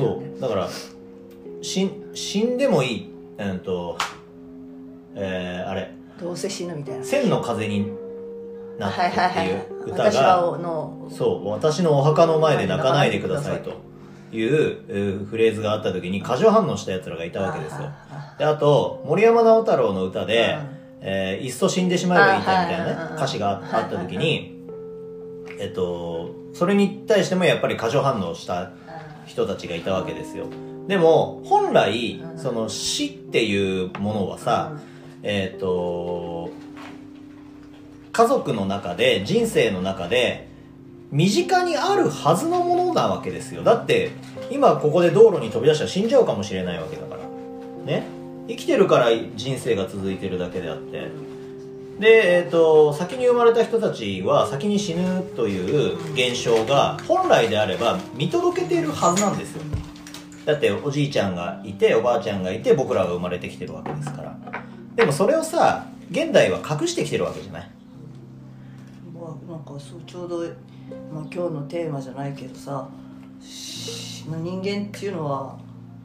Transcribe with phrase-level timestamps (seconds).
[0.00, 0.40] そう。
[0.40, 0.68] だから
[1.62, 3.96] 死ん死んでもいいうんと
[5.14, 5.92] えー、あれ。
[6.20, 7.90] どうせ死ぬみたいな「千の風に
[8.78, 11.48] なって」っていう歌私がはのそう。
[11.48, 13.70] 私のお墓の前で泣かないでくださいと
[14.36, 17.88] いうえーフレーズがあった時に過剰反応した奴らがいたわけですよ。
[18.10, 24.58] あであと森山直太朗の歌でうん「えーいっそ死んでしまえばいいんだ」みたいなね歌詞がああった時に
[25.58, 28.72] えっとそれに対してもやっぱり過剰反応した
[29.26, 30.46] 人たちがいたわけですよ。
[30.88, 32.38] でも本来うん。
[32.38, 34.72] その死っていうものはさ
[35.22, 36.50] えっと
[38.12, 40.48] 家族の中で人生の中で
[41.12, 43.62] 身近にあるはずのものなわけですよ。
[43.62, 44.12] だって
[44.50, 47.20] 今ここで道路に飛び出したら死んじゃうかもしれないわけだから。
[47.84, 48.04] ね。
[48.48, 51.08] 生きてるから人生が続いてるだけであって
[52.00, 59.62] で、えっと先に生まれた人たちは先に死ぬという現象が本来であれば見届けているはずなんですよ。
[60.46, 64.34] だっておじいちゃんがいておばあちゃんがいて僕らが生まれてきてるわけですから。
[64.96, 67.70] でもそれをさ現代は隠してきてるわけじゃない。
[69.14, 70.38] まあなんかそうちょうど、
[71.12, 72.88] まあ、今日のテーマじゃないけどさ
[73.42, 75.58] し人間っていうのは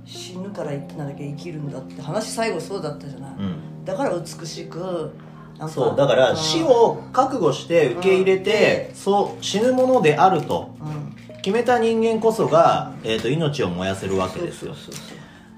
[0.06, 3.86] 死ぬからなんだっけ生きるんだって話最後そうだったじゃない、うん。
[3.86, 5.14] だから美しく
[5.70, 10.76] そうだから死を覚悟して受け入れて、そう死ぬものであると。
[10.82, 11.16] うん。
[11.42, 14.74] 決めた人間こそが、えー、と命を燃やせるわけですよ。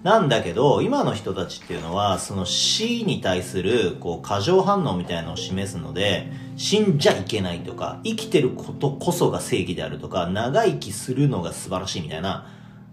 [0.04, 12.48] なんだけど今の人たちっていうのはその死に対するこう過剰反応みたいなのを示すので死んじゃいけないとか生きてることこそが正義であるとか長生きするのが素晴らしいみたいな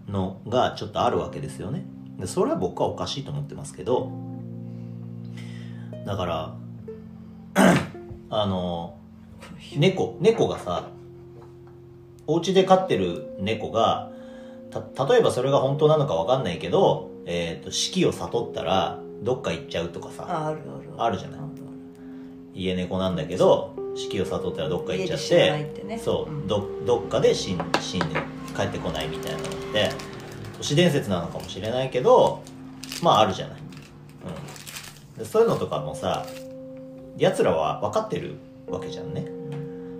[0.07, 1.85] のがちょっとあるわけですよね。
[2.17, 4.11] でそれは僕はおかしいと思ってますけど。
[6.05, 6.55] だから
[8.37, 8.97] あの
[9.77, 10.89] 猫猫がさ
[12.27, 14.11] お家で飼ってる猫が
[14.71, 20.89] た例えばそれが本当なのか分かんないけど、えー、と四季を悟ったらどっか行っちゃうとかさああるある。
[20.97, 21.39] あるじゃない？
[22.55, 25.97] 家猫なんだけど四季を悟ったらどっか行っちゃってね。
[25.97, 26.47] そう、うん。
[26.47, 28.05] どどっかで死ん死んで
[28.55, 29.91] 帰ってこないみたいなのって
[30.57, 32.41] 都市伝説なのかもしれないけど
[33.01, 36.25] まああるじゃない、うん、でそういうのとかもさ
[37.17, 38.35] 奴らは分かってる
[38.67, 39.25] わけじゃんね。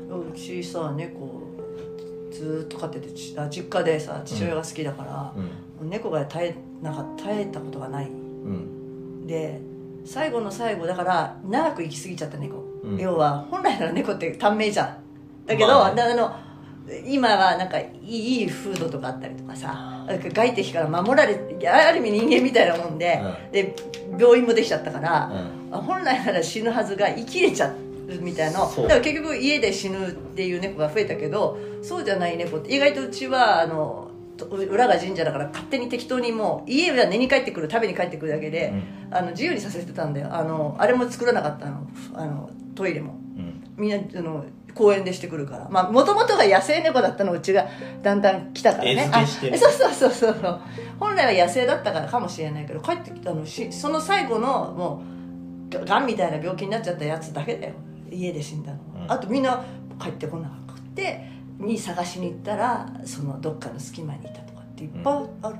[0.10, 1.44] うちさ猫
[2.32, 5.34] ずーっと飼っててちあ実家でさ父親が好きだから、
[5.82, 5.90] うん。
[5.90, 8.08] 猫が耐えなんか耐えたことがない。
[8.08, 9.28] うん。
[9.28, 9.62] で
[10.06, 12.98] 最後の最後だから長く生きすぎちゃった猫、うん。
[12.98, 14.98] 要は本来なら猫って短命じゃん。
[15.46, 16.02] だけど、まあね。
[16.02, 16.36] あの
[17.04, 23.76] 今はなんかいいいいフードとかあったりとかさ外敵から守られてある意味人間みたいなもんで、うで
[24.20, 25.65] 病院もできちゃったから、うん。
[25.65, 27.76] あ本来なら死ぬはずが生きれちゃう
[28.22, 38.74] みたいなだから結局家で死ぬっていう猫が増えたけどそうじゃない猫って意外とうちはあのと裏が神社だから勝手に適当にもう家は寝に帰ってくる食べに帰ってくるだけで、
[39.12, 40.28] あの自由にさせてたんだよ。
[40.34, 41.88] あのあれも作らなかったの。
[42.14, 43.18] あのトイレも。
[43.38, 43.64] うん。
[43.78, 45.70] みんなあの公園でしてくるから。
[45.70, 47.68] まあもともとが野生猫だったのうちが
[48.04, 49.10] だんだん来たからね。
[49.12, 50.62] あそうそうそうそうそう。
[51.00, 55.15] 本来は野生だったからかもしれないけど帰ってきたのしその最後のもう
[55.70, 57.74] がんみたいな病気になっちゃったやつだけだよ。
[58.12, 58.78] 家で死んだの。
[59.00, 59.12] は、うん。
[59.12, 59.64] あとみんな
[60.00, 61.28] 帰ってこなくて
[61.60, 65.56] に探しに行ったらそのどっかの隙間にいたとかっていっぱいある、